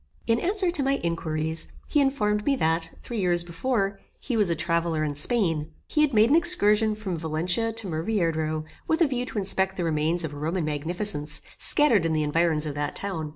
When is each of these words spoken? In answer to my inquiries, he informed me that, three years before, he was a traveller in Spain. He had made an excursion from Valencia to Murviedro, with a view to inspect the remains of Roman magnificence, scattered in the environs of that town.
In 0.25 0.39
answer 0.39 0.71
to 0.71 0.81
my 0.81 0.95
inquiries, 1.03 1.67
he 1.87 1.99
informed 2.01 2.43
me 2.43 2.55
that, 2.55 2.89
three 3.03 3.19
years 3.21 3.43
before, 3.43 3.99
he 4.19 4.35
was 4.35 4.49
a 4.49 4.55
traveller 4.55 5.03
in 5.03 5.13
Spain. 5.13 5.69
He 5.87 6.01
had 6.01 6.11
made 6.11 6.31
an 6.31 6.35
excursion 6.35 6.95
from 6.95 7.19
Valencia 7.19 7.71
to 7.71 7.87
Murviedro, 7.87 8.65
with 8.87 9.01
a 9.03 9.07
view 9.07 9.27
to 9.27 9.37
inspect 9.37 9.77
the 9.77 9.83
remains 9.83 10.23
of 10.23 10.33
Roman 10.33 10.65
magnificence, 10.65 11.39
scattered 11.59 12.03
in 12.07 12.13
the 12.13 12.23
environs 12.23 12.65
of 12.65 12.73
that 12.73 12.95
town. 12.95 13.29